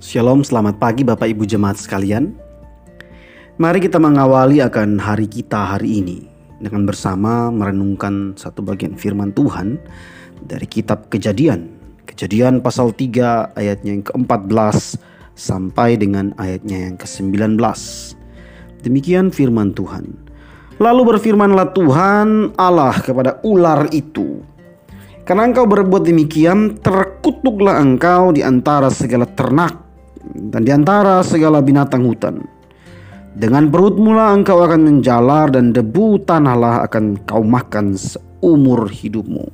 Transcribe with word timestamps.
Shalom, 0.00 0.40
selamat 0.40 0.80
pagi 0.80 1.04
Bapak 1.04 1.28
Ibu 1.28 1.44
Jemaat 1.44 1.76
sekalian. 1.76 2.32
Mari 3.60 3.84
kita 3.84 4.00
mengawali 4.00 4.64
akan 4.64 4.96
hari 4.96 5.28
kita 5.28 5.76
hari 5.76 6.00
ini 6.00 6.24
dengan 6.56 6.88
bersama 6.88 7.52
merenungkan 7.52 8.32
satu 8.32 8.64
bagian 8.64 8.96
firman 8.96 9.28
Tuhan 9.36 9.76
dari 10.40 10.64
kitab 10.64 11.12
Kejadian. 11.12 11.68
Kejadian 12.08 12.64
pasal 12.64 12.96
3 12.96 13.52
ayatnya 13.52 14.00
yang 14.00 14.04
ke-14 14.08 14.96
sampai 15.36 16.00
dengan 16.00 16.32
ayatnya 16.40 16.88
yang 16.88 16.96
ke-19. 16.96 17.60
Demikian 18.80 19.28
firman 19.28 19.76
Tuhan. 19.76 20.16
Lalu 20.80 21.12
berfirmanlah 21.12 21.76
Tuhan 21.76 22.56
Allah 22.56 22.96
kepada 23.04 23.36
ular 23.44 23.84
itu, 23.92 24.40
karena 25.28 25.44
engkau 25.44 25.68
berbuat 25.68 26.08
demikian, 26.08 26.80
terkutuklah 26.80 27.76
engkau 27.76 28.32
di 28.32 28.40
antara 28.40 28.88
segala 28.88 29.28
ternak 29.28 29.89
dan 30.34 30.62
di 30.62 30.72
antara 30.72 31.22
segala 31.24 31.58
binatang 31.62 32.06
hutan. 32.06 32.42
Dengan 33.30 33.70
perut 33.70 33.94
mula 33.94 34.34
engkau 34.34 34.58
akan 34.66 34.82
menjalar 34.90 35.54
dan 35.54 35.70
debu 35.70 36.26
tanahlah 36.26 36.82
akan 36.82 37.14
kau 37.24 37.46
makan 37.46 37.94
seumur 37.94 38.90
hidupmu. 38.90 39.46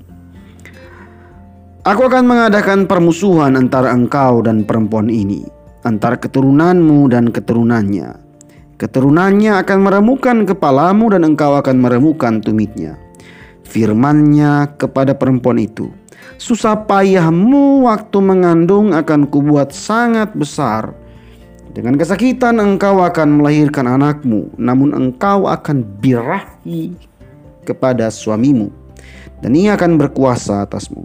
Aku 1.87 2.03
akan 2.09 2.25
mengadakan 2.27 2.91
permusuhan 2.91 3.55
antara 3.55 3.95
engkau 3.95 4.43
dan 4.43 4.67
perempuan 4.67 5.07
ini, 5.07 5.47
antara 5.87 6.19
keturunanmu 6.19 7.07
dan 7.13 7.31
keturunannya. 7.31 8.17
Keturunannya 8.75 9.63
akan 9.63 9.79
meremukan 9.79 10.43
kepalamu 10.45 11.15
dan 11.15 11.23
engkau 11.23 11.55
akan 11.55 11.77
meremukan 11.79 12.43
tumitnya. 12.43 12.99
Firmannya 13.63 14.77
kepada 14.81 15.15
perempuan 15.15 15.63
itu, 15.63 15.93
Susah 16.37 16.85
payahmu 16.85 17.89
waktu 17.89 18.19
mengandung 18.21 18.93
akan 18.93 19.25
kubuat 19.29 19.73
sangat 19.73 20.37
besar. 20.37 20.93
Dengan 21.73 22.01
kesakitan 22.01 22.57
engkau 22.57 23.05
akan 23.05 23.41
melahirkan 23.41 23.85
anakmu, 23.85 24.49
namun 24.57 24.97
engkau 24.97 25.45
akan 25.45 25.85
birahi 26.01 26.97
kepada 27.69 28.09
suamimu, 28.09 28.73
dan 29.45 29.53
ia 29.53 29.77
akan 29.77 30.01
berkuasa 30.01 30.65
atasmu. 30.65 31.05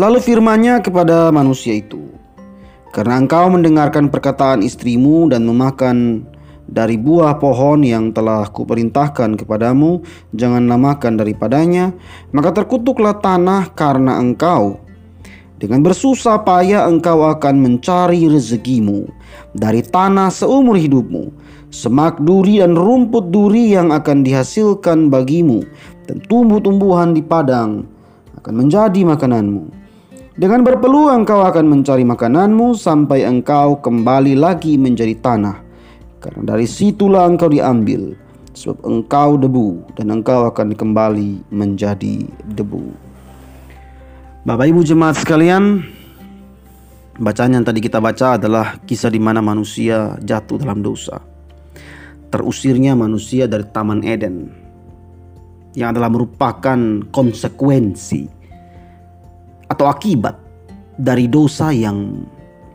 Lalu 0.00 0.24
firmannya 0.24 0.80
kepada 0.80 1.28
manusia 1.28 1.76
itu, 1.76 2.00
karena 2.96 3.20
engkau 3.20 3.52
mendengarkan 3.52 4.08
perkataan 4.08 4.64
istrimu 4.64 5.28
dan 5.28 5.44
memakan 5.44 6.24
dari 6.70 6.94
buah 6.94 7.42
pohon 7.42 7.82
yang 7.82 8.14
telah 8.14 8.46
kuperintahkan 8.46 9.34
kepadamu, 9.34 10.06
janganlah 10.30 10.78
makan 10.78 11.18
daripadanya, 11.18 11.90
maka 12.30 12.54
terkutuklah 12.54 13.18
tanah 13.18 13.74
karena 13.74 14.22
engkau. 14.22 14.78
Dengan 15.58 15.82
bersusah 15.82 16.40
payah 16.46 16.86
engkau 16.88 17.26
akan 17.26 17.60
mencari 17.60 18.30
rezekimu 18.30 19.10
dari 19.52 19.82
tanah 19.82 20.30
seumur 20.30 20.78
hidupmu, 20.78 21.34
semak 21.74 22.22
duri 22.22 22.62
dan 22.62 22.78
rumput 22.78 23.28
duri 23.28 23.74
yang 23.74 23.90
akan 23.90 24.22
dihasilkan 24.22 25.10
bagimu, 25.10 25.66
dan 26.06 26.22
tumbuh-tumbuhan 26.30 27.12
di 27.12 27.20
padang 27.20 27.84
akan 28.40 28.54
menjadi 28.56 29.04
makananmu. 29.04 29.82
Dengan 30.38 30.64
berpeluang 30.64 31.26
engkau 31.26 31.44
akan 31.44 31.66
mencari 31.66 32.06
makananmu 32.06 32.72
sampai 32.72 33.28
engkau 33.28 33.76
kembali 33.84 34.38
lagi 34.38 34.80
menjadi 34.80 35.12
tanah 35.18 35.69
karena 36.20 36.54
dari 36.54 36.68
situlah 36.68 37.24
engkau 37.24 37.48
diambil, 37.48 38.12
sebab 38.52 38.84
engkau 38.84 39.40
debu 39.40 39.96
dan 39.96 40.12
engkau 40.12 40.44
akan 40.52 40.76
kembali 40.76 41.48
menjadi 41.48 42.28
debu. 42.52 42.92
Bapak 44.44 44.68
Ibu 44.68 44.80
jemaat 44.84 45.16
sekalian, 45.16 45.80
bacaan 47.16 47.56
yang 47.56 47.64
tadi 47.64 47.80
kita 47.80 48.00
baca 48.04 48.36
adalah 48.36 48.76
kisah 48.84 49.08
di 49.08 49.20
mana 49.20 49.40
manusia 49.40 50.20
jatuh 50.20 50.60
dalam 50.60 50.84
dosa. 50.84 51.20
Terusirnya 52.30 52.94
manusia 52.94 53.48
dari 53.50 53.66
Taman 53.66 54.06
Eden 54.06 54.52
yang 55.74 55.96
adalah 55.96 56.12
merupakan 56.12 56.78
konsekuensi 57.10 58.22
atau 59.72 59.86
akibat 59.88 60.36
dari 61.00 61.26
dosa 61.26 61.72
yang 61.74 62.22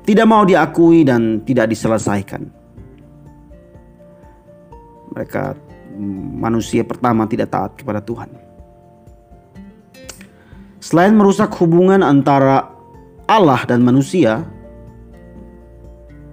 tidak 0.04 0.28
mau 0.28 0.44
diakui 0.44 1.08
dan 1.08 1.46
tidak 1.48 1.72
diselesaikan 1.72 2.65
mereka 5.16 5.56
manusia 6.36 6.84
pertama 6.84 7.24
tidak 7.24 7.56
taat 7.56 7.72
kepada 7.80 8.04
Tuhan. 8.04 8.28
Selain 10.84 11.16
merusak 11.16 11.50
hubungan 11.64 12.06
antara 12.06 12.70
Allah 13.26 13.64
dan 13.66 13.82
manusia, 13.82 14.46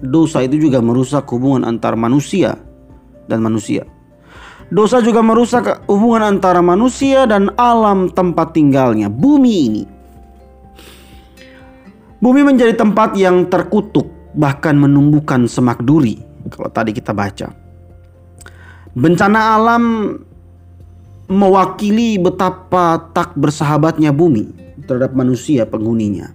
dosa 0.05 0.45
itu 0.45 0.61
juga 0.69 0.83
merusak 0.85 1.25
hubungan 1.33 1.65
antara 1.65 1.97
manusia 1.97 2.59
dan 3.31 3.41
manusia. 3.41 3.87
Dosa 4.73 5.01
juga 5.05 5.21
merusak 5.25 5.85
hubungan 5.89 6.37
antara 6.37 6.61
manusia 6.61 7.25
dan 7.25 7.53
alam 7.57 8.09
tempat 8.13 8.53
tinggalnya, 8.57 9.09
bumi 9.09 9.55
ini. 9.69 9.85
Bumi 12.21 12.41
menjadi 12.45 12.77
tempat 12.77 13.17
yang 13.17 13.49
terkutuk, 13.49 14.09
bahkan 14.37 14.77
menumbuhkan 14.77 15.45
semak 15.45 15.81
duri. 15.81 16.21
Kalau 16.49 16.73
tadi 16.73 16.97
kita 16.97 17.13
baca, 17.13 17.53
Bencana 18.93 19.57
alam 19.57 19.85
mewakili 21.33 22.21
betapa 22.21 23.09
tak 23.17 23.33
bersahabatnya 23.41 24.13
bumi 24.13 24.53
terhadap 24.85 25.17
manusia 25.17 25.65
penghuninya. 25.65 26.29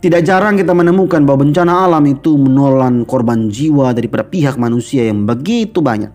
Tidak 0.00 0.20
jarang 0.20 0.60
kita 0.60 0.76
menemukan 0.76 1.24
bahwa 1.24 1.48
bencana 1.48 1.88
alam 1.88 2.04
itu 2.04 2.36
menelan 2.36 3.08
korban 3.08 3.48
jiwa 3.48 3.96
daripada 3.96 4.24
pihak 4.24 4.60
manusia 4.60 5.08
yang 5.08 5.24
begitu 5.24 5.80
banyak. 5.80 6.12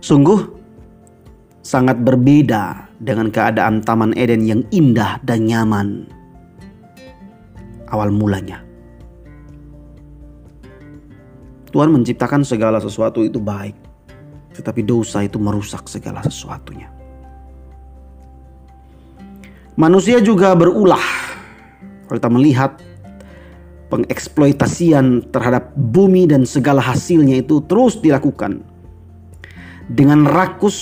Sungguh 0.00 0.40
sangat 1.60 2.00
berbeda 2.00 2.92
dengan 3.00 3.28
keadaan 3.28 3.84
Taman 3.84 4.16
Eden 4.16 4.44
yang 4.48 4.62
indah 4.72 5.20
dan 5.20 5.44
nyaman 5.44 6.08
awal 7.92 8.08
mulanya. 8.08 8.62
Tuhan 11.70 11.90
menciptakan 11.92 12.46
segala 12.46 12.78
sesuatu 12.78 13.22
itu 13.26 13.42
baik, 13.42 13.74
tetapi 14.56 14.80
dosa 14.86 15.26
itu 15.26 15.36
merusak 15.36 15.86
segala 15.90 16.22
sesuatunya. 16.22 16.88
Manusia 19.76 20.24
juga 20.24 20.56
berulah. 20.56 21.02
Kalau 22.08 22.16
kita 22.16 22.30
melihat 22.32 22.72
pengeksploitasian 23.92 25.28
terhadap 25.30 25.74
bumi 25.76 26.24
dan 26.24 26.48
segala 26.48 26.80
hasilnya 26.80 27.44
itu 27.44 27.60
terus 27.68 28.00
dilakukan 28.00 28.64
dengan 29.90 30.26
rakus. 30.26 30.78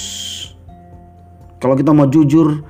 Kalau 1.61 1.75
kita 1.75 1.91
mau 1.97 2.07
jujur, 2.07 2.61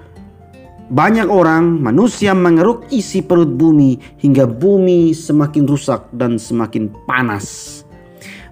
banyak 0.88 1.26
orang, 1.26 1.82
manusia 1.82 2.32
mengeruk 2.32 2.86
isi 2.88 3.20
perut 3.20 3.50
bumi 3.52 3.98
hingga 4.22 4.46
bumi 4.46 5.12
semakin 5.12 5.64
rusak 5.66 6.08
dan 6.14 6.38
semakin 6.38 6.88
panas. 7.04 7.82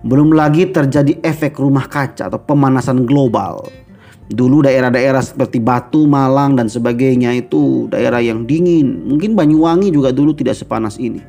Belum 0.02 0.34
lagi 0.34 0.66
terjadi 0.66 1.22
efek 1.22 1.62
rumah 1.62 1.86
kaca 1.86 2.26
atau 2.26 2.42
pemanasan 2.42 3.06
global. 3.06 3.62
Dulu 4.26 4.66
daerah-daerah 4.66 5.22
seperti 5.22 5.62
Batu, 5.62 6.10
Malang 6.10 6.58
dan 6.58 6.66
sebagainya 6.66 7.30
itu 7.38 7.86
daerah 7.86 8.18
yang 8.18 8.42
dingin. 8.42 9.06
Mungkin 9.06 9.38
Banyuwangi 9.38 9.94
juga 9.94 10.10
dulu 10.10 10.34
tidak 10.34 10.58
sepanas 10.58 10.98
ini. 10.98 11.22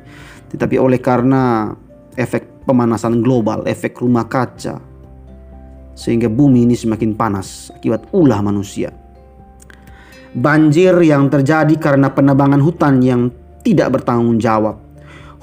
Tetapi 0.50 0.74
oleh 0.78 0.98
karena 0.98 1.70
efek 2.18 2.66
pemanasan 2.66 3.22
global, 3.22 3.62
efek 3.66 3.98
rumah 4.02 4.26
kaca 4.26 4.94
sehingga 5.94 6.26
bumi 6.26 6.66
ini 6.66 6.74
semakin 6.74 7.14
panas 7.14 7.70
akibat 7.70 8.10
ulah 8.10 8.42
manusia. 8.42 8.90
Banjir 10.34 10.98
yang 11.06 11.30
terjadi 11.30 11.78
karena 11.78 12.10
penebangan 12.10 12.58
hutan 12.58 12.98
yang 12.98 13.30
tidak 13.62 13.94
bertanggung 13.94 14.42
jawab 14.42 14.82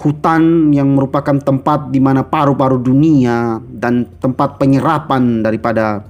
hutan 0.01 0.73
yang 0.73 0.97
merupakan 0.97 1.37
tempat 1.37 1.93
di 1.93 2.01
mana 2.01 2.25
paru-paru 2.25 2.81
dunia 2.81 3.61
dan 3.69 4.09
tempat 4.17 4.57
penyerapan 4.57 5.45
daripada 5.45 6.01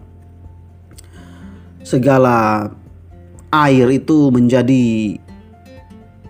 segala 1.83 2.71
air 3.51 3.91
itu 3.91 4.31
menjadi 4.31 5.19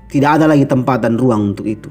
tidak 0.10 0.42
ada 0.42 0.46
lagi 0.50 0.66
tempat 0.66 1.06
dan 1.06 1.22
ruang 1.22 1.54
untuk 1.54 1.70
itu. 1.70 1.88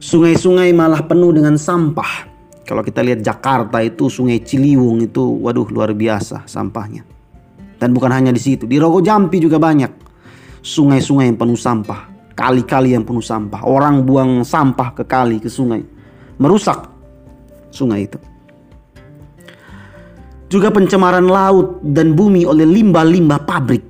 Sungai-sungai 0.00 0.70
malah 0.76 1.08
penuh 1.08 1.32
dengan 1.32 1.56
sampah. 1.56 2.28
Kalau 2.68 2.84
kita 2.84 3.02
lihat 3.02 3.24
Jakarta 3.24 3.82
itu 3.82 4.06
Sungai 4.06 4.44
Ciliwung 4.44 5.02
itu 5.02 5.24
waduh 5.40 5.66
luar 5.72 5.90
biasa 5.96 6.46
sampahnya. 6.46 7.02
Dan 7.80 7.96
bukan 7.96 8.12
hanya 8.12 8.30
di 8.30 8.38
situ, 8.38 8.68
di 8.68 8.76
Rogo 8.76 9.00
Jampi 9.00 9.40
juga 9.40 9.56
banyak 9.56 9.90
sungai-sungai 10.60 11.32
yang 11.32 11.40
penuh 11.40 11.56
sampah 11.56 12.09
kali-kali 12.40 12.96
yang 12.96 13.04
penuh 13.04 13.20
sampah. 13.20 13.68
Orang 13.68 14.08
buang 14.08 14.40
sampah 14.40 14.96
ke 14.96 15.04
kali, 15.04 15.36
ke 15.36 15.52
sungai. 15.52 15.84
Merusak 16.40 16.88
sungai 17.68 18.08
itu. 18.08 18.16
Juga 20.48 20.72
pencemaran 20.72 21.28
laut 21.28 21.84
dan 21.84 22.16
bumi 22.16 22.48
oleh 22.48 22.64
limbah-limbah 22.64 23.44
pabrik. 23.44 23.84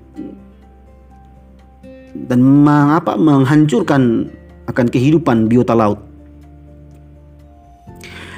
dan 2.31 2.43
mengapa 2.43 3.19
menghancurkan 3.19 4.31
akan 4.71 4.87
kehidupan 4.87 5.51
biota 5.51 5.75
laut. 5.75 5.99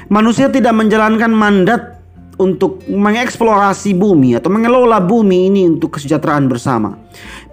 Manusia 0.09 0.49
tidak 0.49 0.73
menjalankan 0.73 1.29
mandat 1.29 2.02
untuk 2.41 2.81
mengeksplorasi 2.89 3.93
bumi 3.93 4.33
atau 4.33 4.49
mengelola 4.49 4.97
bumi 4.97 5.53
ini 5.53 5.61
untuk 5.69 5.97
kesejahteraan 5.97 6.49
bersama, 6.49 6.97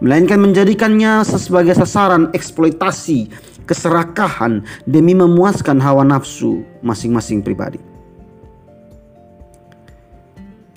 melainkan 0.00 0.40
menjadikannya 0.40 1.20
sebagai 1.26 1.76
sasaran 1.76 2.32
eksploitasi, 2.32 3.28
keserakahan 3.68 4.64
demi 4.88 5.12
memuaskan 5.12 5.76
hawa 5.78 6.02
nafsu 6.02 6.64
masing-masing 6.80 7.44
pribadi. 7.44 7.78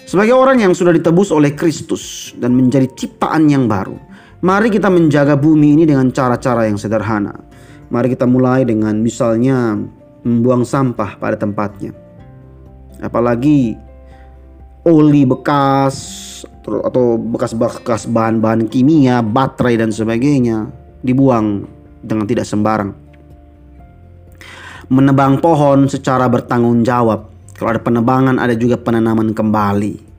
Sebagai 0.03 0.35
orang 0.35 0.61
yang 0.61 0.75
sudah 0.75 0.93
ditebus 0.93 1.33
oleh 1.33 1.55
Kristus 1.55 2.35
dan 2.37 2.53
menjadi 2.53 2.85
ciptaan 2.91 3.49
yang 3.49 3.65
baru, 3.65 3.97
mari 4.45 4.69
kita 4.69 4.91
menjaga 4.91 5.33
bumi 5.33 5.79
ini 5.79 5.83
dengan 5.89 6.11
cara-cara 6.13 6.69
yang 6.69 6.77
sederhana. 6.77 7.33
Mari 7.89 8.13
kita 8.13 8.29
mulai 8.29 8.61
dengan 8.67 8.99
misalnya 8.99 9.79
membuang 10.21 10.67
sampah 10.67 11.17
pada 11.17 11.33
tempatnya. 11.39 11.97
Apalagi 13.01 13.73
oli 14.83 15.23
bekas 15.23 15.95
atau 16.63 17.19
bekas-bekas 17.19 18.07
bahan-bahan 18.07 18.67
kimia, 18.71 19.19
baterai 19.19 19.79
dan 19.79 19.91
sebagainya 19.91 20.71
dibuang 21.03 21.67
dengan 22.03 22.27
tidak 22.27 22.47
sembarang. 22.47 22.91
Menebang 24.91 25.39
pohon 25.39 25.87
secara 25.87 26.27
bertanggung 26.27 26.83
jawab 26.83 27.33
kalau 27.55 27.79
ada 27.79 27.81
penebangan 27.81 28.35
ada 28.41 28.55
juga 28.57 28.75
penanaman 28.75 29.31
kembali. 29.31 30.11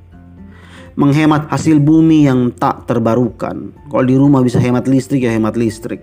Menghemat 0.95 1.51
hasil 1.51 1.83
bumi 1.83 2.31
yang 2.31 2.55
tak 2.55 2.87
terbarukan. 2.87 3.75
Kalau 3.91 4.05
di 4.07 4.15
rumah 4.15 4.41
bisa 4.41 4.63
hemat 4.63 4.87
listrik 4.87 5.27
ya 5.27 5.35
hemat 5.35 5.59
listrik. 5.59 6.01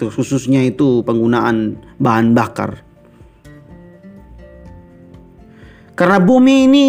Khususnya 0.00 0.64
itu 0.66 1.04
penggunaan 1.06 1.78
bahan 2.00 2.34
bakar. 2.34 2.82
Karena 5.94 6.18
bumi 6.18 6.66
ini 6.66 6.88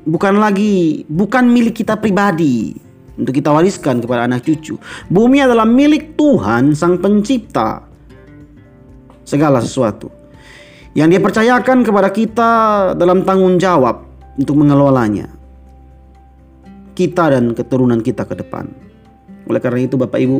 bukan 0.00 0.40
lagi 0.40 1.04
bukan 1.04 1.44
milik 1.44 1.84
kita 1.84 2.00
pribadi 2.00 2.72
untuk 3.20 3.36
kita 3.36 3.52
wariskan 3.52 4.00
kepada 4.00 4.24
anak 4.24 4.48
cucu. 4.48 4.80
Bumi 5.12 5.44
adalah 5.44 5.68
milik 5.68 6.16
Tuhan 6.16 6.72
Sang 6.72 6.96
Pencipta 6.96 7.84
segala 9.28 9.60
sesuatu 9.60 10.08
yang 10.96 11.12
dia 11.12 11.20
percayakan 11.20 11.84
kepada 11.84 12.08
kita 12.08 12.50
dalam 12.96 13.28
tanggung 13.28 13.60
jawab 13.60 14.08
untuk 14.40 14.56
mengelolanya. 14.56 15.28
Kita 16.96 17.36
dan 17.36 17.52
keturunan 17.52 18.00
kita 18.00 18.24
ke 18.24 18.40
depan. 18.40 18.72
Oleh 19.52 19.60
karena 19.60 19.84
itu 19.84 20.00
Bapak 20.00 20.16
Ibu, 20.16 20.38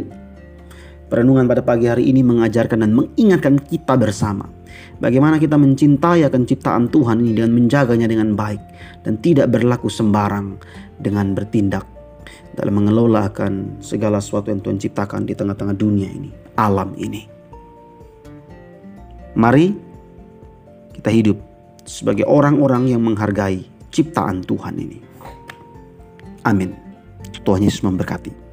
perenungan 1.13 1.45
pada 1.45 1.61
pagi 1.61 1.85
hari 1.85 2.09
ini 2.09 2.25
mengajarkan 2.25 2.81
dan 2.81 2.97
mengingatkan 2.97 3.61
kita 3.61 3.93
bersama 4.01 4.56
bagaimana 4.99 5.37
kita 5.37 5.57
mencintai 5.61 6.25
akan 6.27 6.43
ciptaan 6.45 6.89
Tuhan 6.89 7.21
ini 7.23 7.37
dengan 7.37 7.53
menjaganya 7.53 8.09
dengan 8.09 8.33
baik 8.35 8.63
dan 9.05 9.21
tidak 9.21 9.53
berlaku 9.53 9.91
sembarang 9.91 10.57
dengan 11.01 11.37
bertindak 11.37 11.85
dalam 12.57 12.81
mengelola 12.81 13.29
akan 13.29 13.85
segala 13.85 14.17
sesuatu 14.19 14.49
yang 14.49 14.65
Tuhan 14.65 14.81
ciptakan 14.81 15.29
di 15.29 15.37
tengah-tengah 15.37 15.77
dunia 15.77 16.09
ini, 16.09 16.33
alam 16.57 16.97
ini. 16.97 17.29
Mari 19.37 19.77
kita 20.97 21.13
hidup 21.13 21.37
sebagai 21.85 22.25
orang-orang 22.25 22.89
yang 22.89 23.05
menghargai 23.05 23.69
ciptaan 23.93 24.41
Tuhan 24.41 24.81
ini. 24.81 24.99
Amin. 26.49 26.73
Tuhan 27.45 27.61
Yesus 27.61 27.85
memberkati. 27.85 28.46